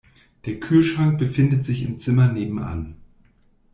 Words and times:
Der 0.47 0.59
Kühlschrank 0.59 1.19
befindet 1.19 1.63
sich 1.63 1.85
im 1.85 1.99
Zimmer 1.99 2.27
nebenan. 2.27 2.95